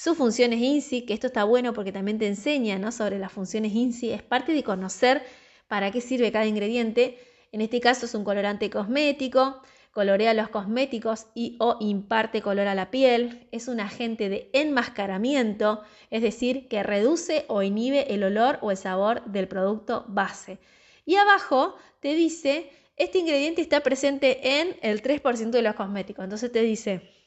Sus 0.02 0.16
funciones 0.16 0.60
INSI, 0.60 1.02
que 1.02 1.12
esto 1.12 1.26
está 1.26 1.44
bueno 1.44 1.74
porque 1.74 1.92
también 1.92 2.18
te 2.18 2.26
enseña 2.26 2.78
¿no? 2.78 2.90
sobre 2.90 3.18
las 3.18 3.32
funciones 3.32 3.74
INSI, 3.74 4.12
es 4.12 4.22
parte 4.22 4.54
de 4.54 4.62
conocer 4.62 5.22
para 5.68 5.90
qué 5.90 6.00
sirve 6.00 6.32
cada 6.32 6.46
ingrediente. 6.46 7.18
En 7.52 7.60
este 7.60 7.80
caso 7.80 8.06
es 8.06 8.14
un 8.14 8.24
colorante 8.24 8.70
cosmético, 8.70 9.60
colorea 9.90 10.32
los 10.32 10.48
cosméticos 10.48 11.26
y 11.34 11.58
o 11.60 11.76
imparte 11.80 12.40
color 12.40 12.66
a 12.66 12.74
la 12.74 12.90
piel. 12.90 13.46
Es 13.52 13.68
un 13.68 13.78
agente 13.78 14.30
de 14.30 14.48
enmascaramiento, 14.54 15.82
es 16.08 16.22
decir, 16.22 16.66
que 16.68 16.82
reduce 16.82 17.44
o 17.48 17.62
inhibe 17.62 18.14
el 18.14 18.24
olor 18.24 18.58
o 18.62 18.70
el 18.70 18.78
sabor 18.78 19.22
del 19.26 19.48
producto 19.48 20.06
base. 20.08 20.60
Y 21.04 21.16
abajo 21.16 21.74
te 22.00 22.14
dice, 22.14 22.70
este 22.96 23.18
ingrediente 23.18 23.60
está 23.60 23.82
presente 23.82 24.60
en 24.60 24.78
el 24.80 25.02
3% 25.02 25.50
de 25.50 25.60
los 25.60 25.74
cosméticos. 25.74 26.24
Entonces 26.24 26.50
te 26.50 26.62
dice, 26.62 27.19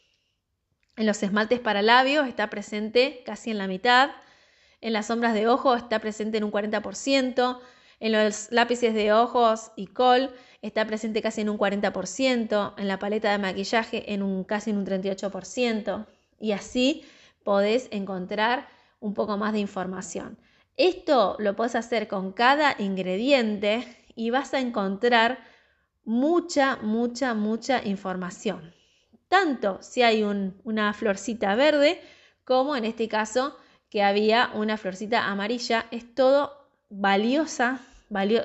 en 0.95 1.07
los 1.07 1.23
esmaltes 1.23 1.59
para 1.59 1.81
labios 1.81 2.27
está 2.27 2.49
presente 2.49 3.23
casi 3.25 3.51
en 3.51 3.57
la 3.57 3.67
mitad. 3.67 4.11
En 4.81 4.93
las 4.93 5.07
sombras 5.07 5.33
de 5.33 5.47
ojos 5.47 5.77
está 5.77 5.99
presente 5.99 6.37
en 6.37 6.43
un 6.43 6.51
40%. 6.51 7.59
En 7.99 8.11
los 8.11 8.51
lápices 8.51 8.93
de 8.93 9.13
ojos 9.13 9.71
y 9.75 9.87
col 9.87 10.29
está 10.61 10.85
presente 10.85 11.21
casi 11.21 11.41
en 11.41 11.49
un 11.49 11.57
40%. 11.57 12.73
En 12.77 12.87
la 12.87 12.99
paleta 12.99 13.31
de 13.31 13.37
maquillaje 13.39 14.13
en 14.13 14.21
un 14.21 14.43
casi 14.43 14.69
en 14.69 14.77
un 14.77 14.85
38%. 14.85 16.05
Y 16.39 16.51
así 16.51 17.03
podés 17.43 17.87
encontrar 17.91 18.67
un 18.99 19.13
poco 19.13 19.37
más 19.37 19.53
de 19.53 19.59
información. 19.59 20.37
Esto 20.77 21.37
lo 21.39 21.55
puedes 21.55 21.75
hacer 21.75 22.07
con 22.07 22.33
cada 22.33 22.75
ingrediente 22.77 23.87
y 24.15 24.29
vas 24.29 24.53
a 24.53 24.59
encontrar 24.59 25.39
mucha, 26.03 26.77
mucha, 26.77 27.33
mucha 27.33 27.83
información 27.83 28.73
tanto 29.33 29.79
si 29.81 30.03
hay 30.03 30.21
una 30.21 30.93
florcita 30.93 31.55
verde 31.55 31.99
como 32.43 32.75
en 32.75 32.85
este 32.85 33.07
caso 33.07 33.57
que 33.89 34.03
había 34.03 34.51
una 34.53 34.77
florcita 34.77 35.25
amarilla. 35.25 35.87
Es 35.89 36.13
todo 36.13 36.69
valiosa, 36.91 37.79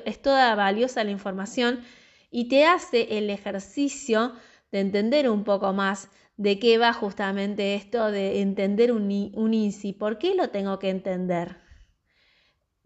es 0.05 0.19
toda 0.19 0.55
valiosa 0.55 1.03
la 1.03 1.11
información 1.11 1.83
y 2.31 2.47
te 2.47 2.65
hace 2.65 3.19
el 3.19 3.29
ejercicio 3.29 4.33
de 4.71 4.79
entender 4.79 5.29
un 5.29 5.43
poco 5.43 5.73
más 5.73 6.09
de 6.37 6.57
qué 6.57 6.79
va 6.79 6.91
justamente 6.91 7.75
esto 7.75 8.09
de 8.09 8.41
entender 8.41 8.91
un, 8.91 9.31
un 9.35 9.53
INSI. 9.53 9.93
¿Por 9.93 10.17
qué 10.17 10.33
lo 10.33 10.49
tengo 10.49 10.79
que 10.79 10.89
entender? 10.89 11.57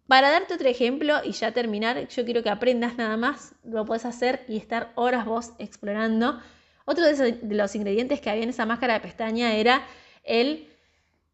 Para 0.07 0.29
darte 0.29 0.55
otro 0.55 0.67
ejemplo 0.67 1.21
y 1.23 1.31
ya 1.31 1.53
terminar, 1.53 2.05
yo 2.09 2.25
quiero 2.25 2.43
que 2.43 2.49
aprendas 2.49 2.97
nada 2.97 3.15
más, 3.15 3.55
lo 3.63 3.85
puedes 3.85 4.03
hacer 4.03 4.43
y 4.49 4.57
estar 4.57 4.91
horas 4.95 5.25
vos 5.25 5.53
explorando 5.57 6.41
otro 6.85 7.05
de, 7.05 7.39
los 7.49 7.75
ingredientes 7.75 8.19
que 8.19 8.29
había 8.29 8.43
en 8.43 8.49
esa 8.49 8.65
máscara 8.65 8.95
de 8.95 8.99
pestaña 8.99 9.55
era 9.55 9.85
el 10.23 10.69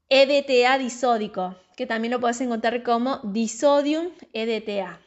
EDTA 0.10 0.78
disódico, 0.78 1.56
que 1.76 1.86
también 1.86 2.12
lo 2.12 2.20
puedes 2.20 2.42
encontrar 2.42 2.84
como 2.84 3.18
disodium 3.24 4.10
EDTA. 4.34 5.00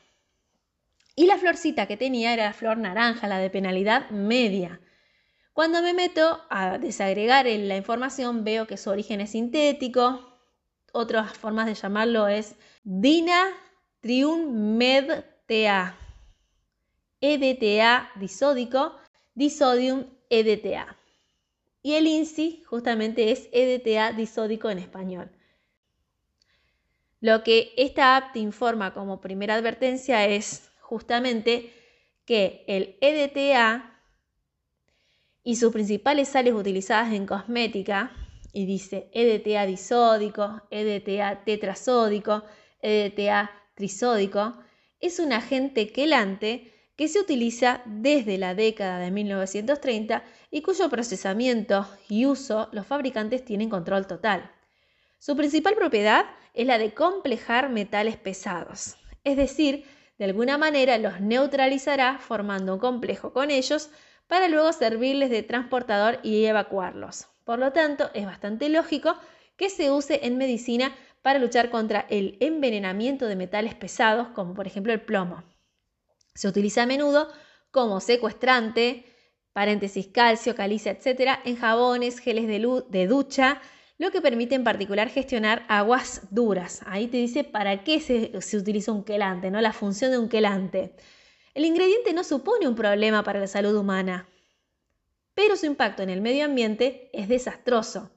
Y 1.15 1.27
la 1.27 1.37
florcita 1.37 1.87
que 1.87 1.97
tenía 1.97 2.33
era 2.33 2.47
la 2.47 2.53
flor 2.53 2.79
naranja, 2.79 3.29
la 3.29 3.39
de 3.39 3.51
penalidad 3.51 4.11
media. 4.11 4.81
Cuando 5.53 5.83
me 5.83 5.93
meto 5.93 6.41
a 6.49 6.79
desagregar 6.79 7.45
la 7.47 7.77
información 7.77 8.43
veo 8.43 8.67
que 8.67 8.79
su 8.79 8.89
origen 8.89 9.21
es 9.21 9.33
sintético. 9.33 10.39
Otras 10.93 11.37
formas 11.37 11.67
de 11.67 11.75
llamarlo 11.75 12.27
es 12.27 12.55
Dina 12.85 13.51
Med-TA. 14.03 15.97
EDTA 17.21 18.11
disódico, 18.17 18.97
disodium 19.35 20.07
EDTA. 20.33 20.97
Y 21.83 21.95
el 21.95 22.07
INSI 22.07 22.63
justamente 22.65 23.33
es 23.33 23.49
EDTA 23.53 24.13
disódico 24.13 24.71
en 24.71 24.79
español. 24.79 25.31
Lo 27.21 27.43
que 27.45 27.73
esta 27.77 28.17
app 28.17 28.33
te 28.33 28.39
informa 28.39 28.95
como 28.95 29.21
primera 29.21 29.55
advertencia 29.55 30.27
es 30.27 30.71
justamente 30.81 31.73
que 32.25 32.65
el 32.67 32.97
EDTA 33.01 34.01
y 35.45 35.57
sus 35.57 35.73
principales 35.73 36.29
sales 36.29 36.55
utilizadas 36.55 37.13
en 37.13 37.27
cosmética, 37.27 38.13
y 38.55 38.65
dice 38.65 39.11
EDTA 39.13 39.67
disódico, 39.67 40.63
EDTA 40.71 41.45
tetrasódico, 41.45 42.45
EDTA 42.81 43.51
trisódico, 43.75 44.57
es 45.01 45.19
un 45.19 45.33
agente 45.33 45.91
quelante 45.93 46.73
que 47.03 47.09
se 47.09 47.19
utiliza 47.19 47.83
desde 47.85 48.39
la 48.39 48.55
década 48.55 49.01
de 49.01 49.11
1930 49.11 50.23
y 50.53 50.63
cuyo 50.63 50.89
procesamiento 50.89 51.85
y 52.09 52.27
uso 52.27 52.69
los 52.71 52.87
fabricantes 52.87 53.45
tienen 53.45 53.71
control 53.71 54.07
total. 54.07 54.53
Su 55.19 55.37
principal 55.37 55.75
propiedad 55.75 56.27
es 56.55 56.65
la 56.65 56.79
de 56.79 56.95
complejar 56.95 57.71
metales 57.71 58.17
pesados, 58.17 58.99
es 59.25 59.37
decir, 59.37 59.85
de 60.17 60.27
alguna 60.27 60.59
manera 60.59 60.97
los 60.97 61.21
neutralizará 61.21 62.19
formando 62.21 62.75
un 62.75 62.79
complejo 62.79 63.33
con 63.33 63.51
ellos 63.51 63.91
para 64.29 64.47
luego 64.47 64.73
servirles 64.73 65.29
de 65.29 65.43
transportador 65.43 66.21
y 66.23 66.45
evacuarlos. 66.45 67.27
Por 67.43 67.59
lo 67.59 67.73
tanto, 67.73 68.13
es 68.15 68.27
bastante 68.27 68.69
lógico 68.69 69.17
que 69.57 69.71
se 69.71 69.91
use 69.91 70.25
en 70.25 70.39
medicina 70.39 70.95
para 71.21 71.41
luchar 71.41 71.69
contra 71.69 72.07
el 72.11 72.37
envenenamiento 72.39 73.27
de 73.27 73.35
metales 73.35 73.75
pesados, 73.75 74.29
como 74.29 74.55
por 74.55 74.69
ejemplo 74.69 74.93
el 74.93 75.01
plomo. 75.01 75.43
Se 76.35 76.49
utiliza 76.49 76.83
a 76.83 76.87
menudo 76.87 77.29
como 77.71 78.01
secuestrante, 78.01 79.05
paréntesis 79.53 80.09
calcio, 80.09 80.55
calicia, 80.55 80.93
etc., 80.93 81.41
en 81.45 81.57
jabones, 81.57 82.19
geles 82.19 82.47
de, 82.47 82.83
de 82.89 83.07
ducha, 83.07 83.61
lo 83.99 84.11
que 84.11 84.21
permite 84.21 84.55
en 84.55 84.65
particular 84.65 85.09
gestionar 85.09 85.65
aguas 85.69 86.23
duras. 86.31 86.81
Ahí 86.87 87.07
te 87.07 87.19
dice 87.19 87.45
para 87.45 87.85
qué 87.85 88.01
se, 88.01 88.41
se, 88.41 88.57
utiliza 88.57 88.93
un 88.93 89.05
quelante, 89.05 89.51
¿no? 89.51 89.61
la 89.61 89.73
función 89.73 90.11
de 90.11 90.19
un 90.19 90.29
quelante. 90.29 90.95
El 91.55 91.65
ingrediente 91.65 92.13
no 92.13 92.25
supone 92.25 92.67
un 92.67 92.75
problema 92.75 93.23
para 93.23 93.41
la 93.41 93.47
salud 93.47 93.77
humana, 93.77 94.29
pero 95.35 95.57
su 95.57 95.67
impacto 95.67 96.03
en 96.03 96.11
el 96.11 96.21
medio 96.21 96.45
ambiente 96.45 97.11
es 97.13 97.29
desastroso. 97.29 98.11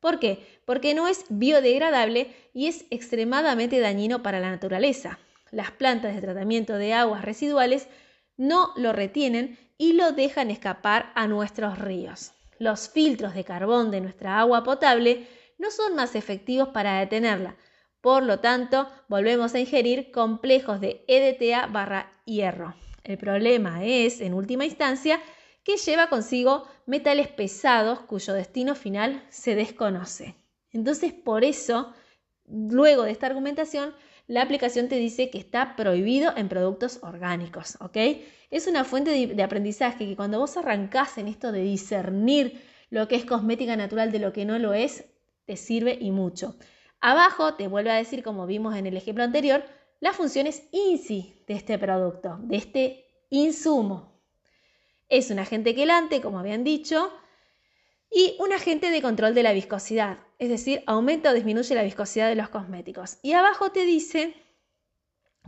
¿Por 0.00 0.18
qué? 0.18 0.60
Porque 0.64 0.94
no 0.94 1.06
es 1.06 1.24
biodegradable 1.28 2.34
y 2.52 2.66
es 2.66 2.86
extremadamente 2.90 3.78
dañino 3.78 4.22
para 4.22 4.40
la 4.40 4.50
naturaleza 4.50 5.18
las 5.52 5.70
plantas 5.70 6.14
de 6.14 6.20
tratamiento 6.20 6.74
de 6.74 6.94
aguas 6.94 7.24
residuales 7.24 7.86
no 8.36 8.72
lo 8.76 8.92
retienen 8.92 9.56
y 9.78 9.92
lo 9.92 10.10
dejan 10.10 10.50
escapar 10.50 11.12
a 11.14 11.28
nuestros 11.28 11.78
ríos. 11.78 12.32
Los 12.58 12.88
filtros 12.88 13.34
de 13.34 13.44
carbón 13.44 13.90
de 13.90 14.00
nuestra 14.00 14.40
agua 14.40 14.64
potable 14.64 15.28
no 15.58 15.70
son 15.70 15.94
más 15.94 16.16
efectivos 16.16 16.70
para 16.70 16.98
detenerla, 16.98 17.56
Por 18.00 18.24
lo 18.24 18.40
tanto, 18.40 18.88
volvemos 19.06 19.54
a 19.54 19.60
ingerir 19.60 20.10
complejos 20.10 20.80
de 20.80 21.04
EDTA 21.06 21.66
barra 21.66 22.10
hierro. 22.24 22.74
El 23.04 23.16
problema 23.16 23.84
es, 23.84 24.20
en 24.20 24.34
última 24.34 24.64
instancia, 24.64 25.20
que 25.62 25.76
lleva 25.76 26.08
consigo 26.08 26.66
metales 26.84 27.28
pesados 27.28 28.00
cuyo 28.00 28.32
destino 28.32 28.74
final 28.74 29.24
se 29.28 29.54
desconoce. 29.54 30.34
Entonces, 30.72 31.12
por 31.12 31.44
eso, 31.44 31.94
luego 32.46 33.04
de 33.04 33.12
esta 33.12 33.26
argumentación, 33.26 33.94
la 34.26 34.42
aplicación 34.42 34.88
te 34.88 34.96
dice 34.96 35.30
que 35.30 35.38
está 35.38 35.76
prohibido 35.76 36.32
en 36.36 36.48
productos 36.48 36.98
orgánicos, 37.02 37.76
¿ok? 37.80 37.96
Es 38.50 38.66
una 38.66 38.84
fuente 38.84 39.10
de, 39.10 39.42
aprendizaje 39.42 40.06
que 40.06 40.16
cuando 40.16 40.38
vos 40.38 40.56
arrancás 40.56 41.18
en 41.18 41.28
esto 41.28 41.52
de 41.52 41.62
discernir 41.62 42.62
lo 42.90 43.08
que 43.08 43.16
es 43.16 43.24
cosmética 43.24 43.76
natural 43.76 44.12
de 44.12 44.18
lo 44.18 44.32
que 44.32 44.44
no 44.44 44.58
lo 44.58 44.74
es, 44.74 45.04
te 45.46 45.56
sirve 45.56 45.96
y 46.00 46.10
mucho. 46.10 46.56
Abajo 47.00 47.54
te 47.54 47.66
vuelve 47.66 47.90
a 47.90 47.96
decir, 47.96 48.22
como 48.22 48.46
vimos 48.46 48.76
en 48.76 48.86
el 48.86 48.96
ejemplo 48.96 49.24
anterior, 49.24 49.64
las 50.00 50.16
funciones 50.16 50.64
INSI 50.72 51.44
de 51.46 51.54
este 51.54 51.78
producto, 51.78 52.38
de 52.42 52.56
este 52.56 53.04
insumo. 53.30 54.20
Es 55.08 55.30
un 55.30 55.38
agente 55.38 55.74
quelante, 55.74 56.20
como 56.20 56.38
habían 56.38 56.64
dicho, 56.64 57.12
y 58.12 58.36
un 58.38 58.52
agente 58.52 58.90
de 58.90 59.00
control 59.00 59.34
de 59.34 59.42
la 59.42 59.52
viscosidad, 59.52 60.18
es 60.38 60.50
decir, 60.50 60.82
aumenta 60.86 61.30
o 61.30 61.34
disminuye 61.34 61.74
la 61.74 61.82
viscosidad 61.82 62.28
de 62.28 62.34
los 62.34 62.50
cosméticos. 62.50 63.18
Y 63.22 63.32
abajo 63.32 63.72
te 63.72 63.86
dice 63.86 64.34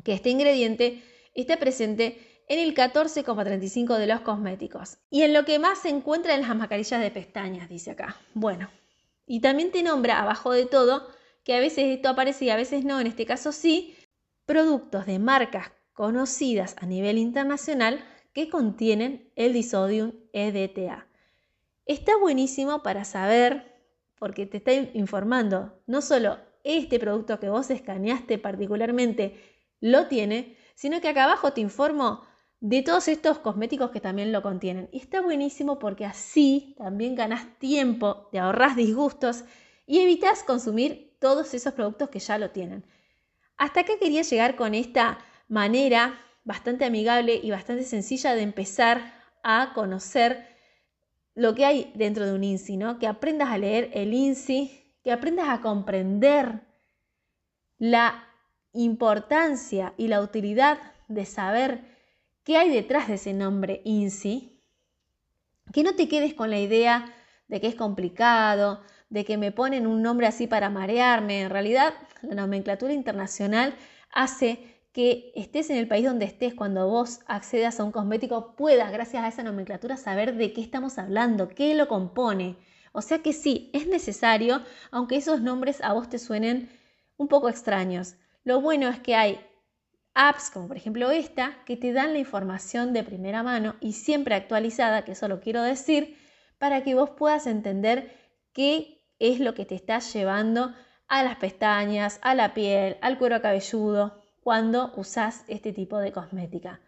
que 0.02 0.14
este 0.14 0.30
ingrediente 0.30 1.02
está 1.34 1.58
presente 1.58 2.42
en 2.48 2.58
el 2.58 2.74
14,35 2.74 3.98
de 3.98 4.06
los 4.06 4.20
cosméticos 4.20 4.98
y 5.10 5.22
en 5.22 5.32
lo 5.32 5.44
que 5.44 5.58
más 5.58 5.80
se 5.80 5.88
encuentra 5.88 6.34
en 6.34 6.42
las 6.42 6.56
mascarillas 6.56 7.00
de 7.00 7.10
pestañas, 7.10 7.68
dice 7.68 7.92
acá. 7.92 8.16
Bueno, 8.32 8.70
y 9.26 9.40
también 9.40 9.70
te 9.70 9.82
nombra 9.82 10.20
abajo 10.20 10.52
de 10.52 10.66
todo 10.66 11.08
que 11.44 11.54
a 11.54 11.60
veces 11.60 11.84
esto 11.86 12.08
aparece 12.08 12.46
y 12.46 12.50
a 12.50 12.56
veces 12.56 12.84
no, 12.84 13.00
en 13.00 13.06
este 13.06 13.26
caso 13.26 13.52
sí, 13.52 13.96
productos 14.46 15.06
de 15.06 15.18
marcas 15.18 15.72
conocidas 15.92 16.76
a 16.78 16.86
nivel 16.86 17.18
internacional 17.18 18.04
que 18.32 18.48
contienen 18.48 19.30
el 19.36 19.52
disodium 19.52 20.12
EDTA. 20.32 21.06
Está 21.86 22.16
buenísimo 22.16 22.82
para 22.82 23.04
saber, 23.04 23.74
porque 24.18 24.46
te 24.46 24.56
está 24.58 24.72
informando, 24.72 25.82
no 25.86 26.00
solo 26.00 26.38
este 26.62 26.98
producto 26.98 27.38
que 27.38 27.50
vos 27.50 27.70
escaneaste 27.70 28.38
particularmente 28.38 29.38
lo 29.80 30.06
tiene, 30.06 30.56
sino 30.74 31.00
que 31.00 31.08
acá 31.08 31.24
abajo 31.24 31.52
te 31.52 31.60
informo 31.60 32.22
de 32.60 32.80
todos 32.80 33.08
estos 33.08 33.38
cosméticos 33.38 33.90
que 33.90 34.00
también 34.00 34.32
lo 34.32 34.40
contienen. 34.40 34.88
Y 34.90 34.98
está 35.00 35.20
buenísimo 35.20 35.78
porque 35.78 36.06
así 36.06 36.74
también 36.78 37.14
ganas 37.14 37.58
tiempo, 37.58 38.28
te 38.32 38.38
ahorras 38.38 38.76
disgustos 38.76 39.44
y 39.86 39.98
evitas 40.00 40.42
consumir 40.42 41.18
todos 41.20 41.52
esos 41.52 41.74
productos 41.74 42.08
que 42.08 42.20
ya 42.20 42.38
lo 42.38 42.50
tienen. 42.50 42.86
Hasta 43.58 43.80
acá 43.80 43.92
quería 44.00 44.22
llegar 44.22 44.56
con 44.56 44.74
esta 44.74 45.18
manera 45.48 46.18
bastante 46.44 46.86
amigable 46.86 47.38
y 47.42 47.50
bastante 47.50 47.84
sencilla 47.84 48.34
de 48.34 48.40
empezar 48.40 49.12
a 49.42 49.72
conocer 49.74 50.53
lo 51.34 51.54
que 51.54 51.64
hay 51.64 51.92
dentro 51.94 52.26
de 52.26 52.32
un 52.32 52.44
INSI, 52.44 52.76
¿no? 52.76 52.98
Que 52.98 53.06
aprendas 53.06 53.48
a 53.48 53.58
leer 53.58 53.90
el 53.92 54.12
INSI, 54.12 54.70
que 55.02 55.12
aprendas 55.12 55.48
a 55.48 55.60
comprender 55.60 56.60
la 57.78 58.24
importancia 58.72 59.94
y 59.96 60.08
la 60.08 60.20
utilidad 60.20 60.78
de 61.08 61.26
saber 61.26 61.84
qué 62.44 62.56
hay 62.56 62.70
detrás 62.70 63.08
de 63.08 63.14
ese 63.14 63.32
nombre 63.32 63.82
INSI, 63.84 64.60
que 65.72 65.82
no 65.82 65.94
te 65.94 66.08
quedes 66.08 66.34
con 66.34 66.50
la 66.50 66.60
idea 66.60 67.12
de 67.48 67.60
que 67.60 67.66
es 67.66 67.74
complicado, 67.74 68.82
de 69.08 69.24
que 69.24 69.36
me 69.36 69.52
ponen 69.52 69.86
un 69.86 70.02
nombre 70.02 70.26
así 70.26 70.46
para 70.46 70.70
marearme. 70.70 71.42
En 71.42 71.50
realidad, 71.50 71.94
la 72.22 72.34
nomenclatura 72.34 72.92
internacional 72.92 73.74
hace 74.12 74.73
que 74.94 75.32
estés 75.34 75.70
en 75.70 75.76
el 75.76 75.88
país 75.88 76.06
donde 76.06 76.24
estés, 76.24 76.54
cuando 76.54 76.86
vos 76.86 77.18
accedas 77.26 77.80
a 77.80 77.84
un 77.84 77.90
cosmético, 77.90 78.54
puedas, 78.54 78.92
gracias 78.92 79.24
a 79.24 79.28
esa 79.28 79.42
nomenclatura, 79.42 79.96
saber 79.96 80.36
de 80.36 80.52
qué 80.52 80.60
estamos 80.60 80.98
hablando, 80.98 81.48
qué 81.48 81.74
lo 81.74 81.88
compone. 81.88 82.56
O 82.92 83.02
sea 83.02 83.18
que 83.18 83.32
sí, 83.32 83.70
es 83.72 83.88
necesario, 83.88 84.62
aunque 84.92 85.16
esos 85.16 85.40
nombres 85.40 85.82
a 85.82 85.92
vos 85.92 86.08
te 86.08 86.20
suenen 86.20 86.70
un 87.16 87.26
poco 87.26 87.48
extraños. 87.48 88.14
Lo 88.44 88.60
bueno 88.60 88.88
es 88.88 89.00
que 89.00 89.16
hay 89.16 89.40
apps 90.14 90.52
como 90.52 90.68
por 90.68 90.76
ejemplo 90.76 91.10
esta 91.10 91.58
que 91.66 91.76
te 91.76 91.92
dan 91.92 92.12
la 92.12 92.20
información 92.20 92.92
de 92.92 93.02
primera 93.02 93.42
mano 93.42 93.74
y 93.80 93.94
siempre 93.94 94.36
actualizada, 94.36 95.02
que 95.04 95.12
eso 95.12 95.26
lo 95.26 95.40
quiero 95.40 95.62
decir, 95.62 96.16
para 96.58 96.84
que 96.84 96.94
vos 96.94 97.10
puedas 97.10 97.48
entender 97.48 98.14
qué 98.52 99.04
es 99.18 99.40
lo 99.40 99.54
que 99.54 99.66
te 99.66 99.74
está 99.74 99.98
llevando 99.98 100.72
a 101.08 101.24
las 101.24 101.34
pestañas, 101.38 102.20
a 102.22 102.36
la 102.36 102.54
piel, 102.54 102.96
al 103.00 103.18
cuero 103.18 103.42
cabelludo 103.42 104.23
cuando 104.44 104.92
usas 104.96 105.44
este 105.48 105.72
tipo 105.72 105.98
de 105.98 106.12
cosmética. 106.12 106.80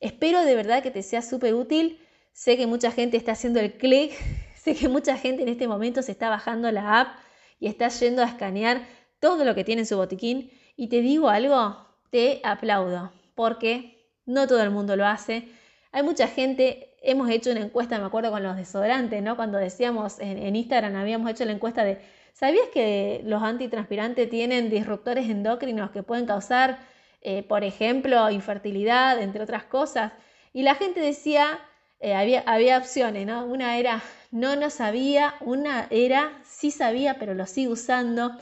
Espero 0.00 0.44
de 0.44 0.56
verdad 0.56 0.82
que 0.82 0.90
te 0.90 1.02
sea 1.02 1.22
súper 1.22 1.54
útil. 1.54 2.00
Sé 2.32 2.56
que 2.56 2.66
mucha 2.66 2.90
gente 2.90 3.16
está 3.16 3.32
haciendo 3.32 3.60
el 3.60 3.78
clic, 3.78 4.12
sé 4.56 4.74
que 4.74 4.88
mucha 4.88 5.16
gente 5.16 5.42
en 5.42 5.48
este 5.48 5.68
momento 5.68 6.02
se 6.02 6.12
está 6.12 6.28
bajando 6.28 6.70
la 6.72 7.00
app 7.00 7.18
y 7.60 7.68
está 7.68 7.88
yendo 7.88 8.22
a 8.22 8.26
escanear 8.26 8.86
todo 9.20 9.44
lo 9.44 9.54
que 9.54 9.62
tiene 9.64 9.82
en 9.82 9.86
su 9.86 9.96
botiquín. 9.96 10.50
Y 10.76 10.88
te 10.88 11.00
digo 11.00 11.28
algo, 11.28 11.86
te 12.10 12.40
aplaudo, 12.44 13.12
porque 13.36 14.10
no 14.26 14.48
todo 14.48 14.62
el 14.62 14.70
mundo 14.70 14.96
lo 14.96 15.06
hace. 15.06 15.48
Hay 15.92 16.02
mucha 16.02 16.26
gente, 16.26 16.96
hemos 17.02 17.30
hecho 17.30 17.52
una 17.52 17.60
encuesta, 17.60 17.98
me 18.00 18.04
acuerdo 18.04 18.32
con 18.32 18.42
los 18.42 18.56
desodorantes, 18.56 19.22
¿no? 19.22 19.36
Cuando 19.36 19.58
decíamos 19.58 20.18
en, 20.18 20.56
Instagram, 20.56 20.96
habíamos 20.96 21.30
hecho 21.30 21.44
la 21.44 21.52
encuesta 21.52 21.84
de, 21.84 22.00
¿sabías 22.34 22.66
que 22.74 23.22
los 23.24 23.42
antitranspirantes 23.42 24.28
tienen 24.28 24.68
disruptores 24.68 25.30
endocrinos 25.30 25.92
que 25.92 26.02
pueden 26.02 26.26
causar, 26.26 26.80
eh, 27.28 27.42
por 27.42 27.64
ejemplo, 27.64 28.30
infertilidad, 28.30 29.20
entre 29.20 29.42
otras 29.42 29.64
cosas? 29.64 30.12
Y 30.52 30.62
la 30.62 30.76
gente 30.76 31.00
decía, 31.00 31.58
eh, 31.98 32.14
había, 32.14 32.40
había 32.46 32.78
opciones, 32.78 33.26
¿no? 33.26 33.44
Una 33.46 33.78
era, 33.78 34.00
no, 34.30 34.54
no 34.54 34.70
sabía, 34.70 35.34
una 35.40 35.88
era, 35.90 36.40
sí 36.44 36.70
sabía, 36.70 37.18
pero 37.18 37.34
lo 37.34 37.46
sigo 37.46 37.72
usando. 37.72 38.38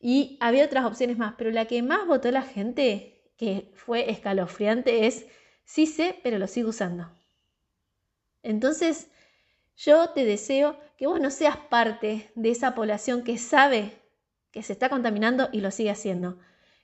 Y 0.00 0.38
había 0.40 0.64
otras 0.66 0.84
opciones 0.84 1.18
más, 1.18 1.34
pero 1.36 1.50
la 1.50 1.64
que 1.64 1.82
más 1.82 2.06
votó 2.06 2.30
la 2.30 2.42
gente, 2.42 3.24
que 3.36 3.72
fue 3.74 4.08
escalofriante, 4.08 5.08
es 5.08 5.26
sí 5.64 5.86
sé, 5.86 6.20
pero 6.22 6.38
lo 6.38 6.46
sigo 6.46 6.68
usando. 6.68 7.10
Entonces, 8.44 9.10
yo 9.76 10.10
te 10.10 10.24
deseo 10.24 10.78
que 10.96 11.08
vos 11.08 11.20
no 11.20 11.32
seas 11.32 11.56
parte 11.56 12.30
de 12.36 12.50
esa 12.50 12.76
población 12.76 13.24
que 13.24 13.36
sabe 13.36 13.98
que 14.52 14.62
se 14.62 14.74
está 14.74 14.88
contaminando 14.88 15.48
y 15.50 15.60
lo 15.60 15.72
sigue 15.72 15.90
haciendo. 15.90 16.38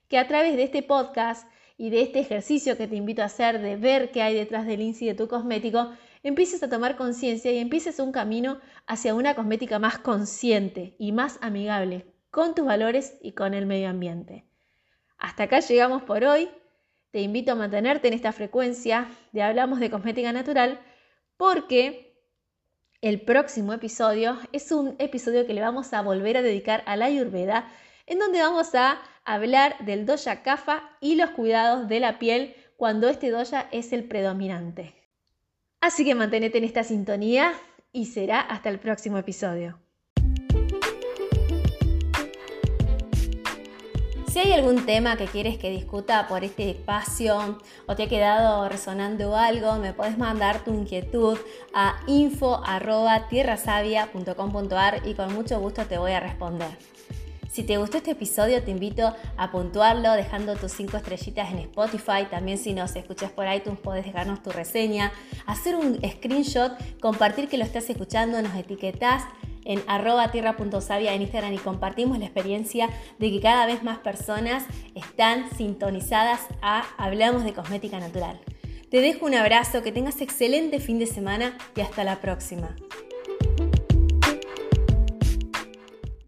Que 0.07 0.17
a 0.17 0.27
través 0.27 0.55
de 0.55 0.63
este 0.63 0.83
podcast 0.83 1.47
y 1.77 1.89
de 1.89 2.01
este 2.01 2.19
ejercicio 2.19 2.77
que 2.77 2.87
te 2.87 2.95
invito 2.95 3.21
a 3.21 3.25
hacer 3.25 3.59
de 3.59 3.75
ver 3.75 4.11
qué 4.11 4.21
hay 4.21 4.33
detrás 4.33 4.65
del 4.65 4.81
INSI 4.81 5.07
de 5.07 5.13
tu 5.13 5.27
cosmético, 5.27 5.91
empieces 6.23 6.63
a 6.63 6.69
tomar 6.69 6.95
conciencia 6.95 7.51
y 7.51 7.57
empieces 7.57 7.99
un 7.99 8.11
camino 8.11 8.59
hacia 8.87 9.13
una 9.13 9.35
cosmética 9.35 9.79
más 9.79 9.97
consciente 9.97 10.95
y 10.97 11.11
más 11.11 11.37
amigable 11.41 12.05
con 12.31 12.55
tus 12.55 12.65
valores 12.65 13.17
y 13.21 13.33
con 13.33 13.53
el 13.53 13.65
medio 13.65 13.89
ambiente. 13.89 14.45
Hasta 15.17 15.43
acá 15.43 15.59
llegamos 15.59 16.03
por 16.03 16.23
hoy. 16.23 16.49
Te 17.11 17.21
invito 17.21 17.53
a 17.53 17.55
mantenerte 17.55 18.07
en 18.07 18.13
esta 18.13 18.33
frecuencia 18.33 19.07
de 19.31 19.41
Hablamos 19.41 19.79
de 19.79 19.89
Cosmética 19.89 20.33
Natural 20.33 20.79
porque 21.37 22.05
el 23.01 23.21
próximo 23.21 23.71
episodio 23.73 24.37
es 24.51 24.71
un 24.71 24.95
episodio 24.99 25.45
que 25.45 25.53
le 25.53 25.61
vamos 25.61 25.93
a 25.93 26.01
volver 26.01 26.37
a 26.37 26.41
dedicar 26.41 26.83
a 26.87 26.95
la 26.95 27.05
Ayurveda, 27.05 27.71
en 28.05 28.19
donde 28.19 28.41
vamos 28.41 28.73
a 28.73 28.99
hablar 29.25 29.75
del 29.79 30.05
doya 30.05 30.43
kapha 30.43 30.91
y 31.01 31.15
los 31.15 31.31
cuidados 31.31 31.89
de 31.89 31.99
la 31.99 32.19
piel 32.19 32.55
cuando 32.77 33.09
este 33.09 33.31
doya 33.31 33.67
es 33.71 33.91
el 33.91 34.03
predominante. 34.05 34.93
Así 35.81 36.05
que 36.05 36.15
manténete 36.15 36.59
en 36.59 36.63
esta 36.63 36.83
sintonía 36.83 37.51
y 37.91 38.05
será 38.05 38.39
hasta 38.39 38.69
el 38.69 38.79
próximo 38.79 39.17
episodio. 39.17 39.77
Si 44.27 44.39
hay 44.39 44.51
algún 44.51 44.85
tema 44.85 45.15
que 45.15 45.27
quieres 45.27 45.57
que 45.57 45.69
discuta 45.69 46.27
por 46.27 46.43
este 46.43 46.69
espacio 46.69 47.57
o 47.85 47.95
te 47.95 48.03
ha 48.03 48.09
quedado 48.09 48.67
resonando 48.67 49.37
algo, 49.37 49.77
me 49.77 49.93
puedes 49.93 50.17
mandar 50.17 50.65
tu 50.65 50.73
inquietud 50.73 51.37
a 51.73 52.01
info.tierrasavia.com.ar 52.07 55.07
y 55.07 55.13
con 55.13 55.33
mucho 55.33 55.57
gusto 55.61 55.85
te 55.85 55.97
voy 55.97 56.11
a 56.11 56.19
responder. 56.19 56.77
Si 57.55 57.63
te 57.63 57.77
gustó 57.77 57.95
este 57.95 58.11
episodio, 58.11 58.61
te 58.61 58.71
invito 58.71 59.15
a 59.37 59.49
puntuarlo 59.49 60.11
dejando 60.11 60.57
tus 60.57 60.73
5 60.73 60.97
estrellitas 60.97 61.53
en 61.53 61.59
Spotify. 61.59 62.25
También 62.29 62.57
si 62.57 62.73
nos 62.73 62.93
escuchas 62.97 63.31
por 63.31 63.49
iTunes, 63.49 63.79
puedes 63.79 64.03
dejarnos 64.03 64.43
tu 64.43 64.49
reseña, 64.49 65.13
hacer 65.45 65.77
un 65.77 65.97
screenshot, 66.05 66.73
compartir 66.99 67.47
que 67.47 67.57
lo 67.57 67.63
estás 67.63 67.89
escuchando, 67.89 68.41
nos 68.41 68.53
etiquetas 68.55 69.23
en 69.63 69.81
arroba 69.87 70.31
tierra.savia 70.31 71.13
en 71.13 71.21
Instagram 71.21 71.53
y 71.53 71.57
compartimos 71.59 72.19
la 72.19 72.25
experiencia 72.25 72.89
de 73.19 73.31
que 73.31 73.39
cada 73.39 73.65
vez 73.65 73.83
más 73.83 73.99
personas 73.99 74.65
están 74.93 75.49
sintonizadas 75.55 76.41
a 76.61 76.83
Hablamos 76.97 77.45
de 77.45 77.53
Cosmética 77.53 78.01
Natural. 78.01 78.37
Te 78.91 78.99
dejo 78.99 79.25
un 79.25 79.33
abrazo, 79.33 79.81
que 79.81 79.93
tengas 79.93 80.19
excelente 80.19 80.81
fin 80.81 80.99
de 80.99 81.05
semana 81.05 81.57
y 81.73 81.79
hasta 81.79 82.03
la 82.03 82.19
próxima. 82.19 82.75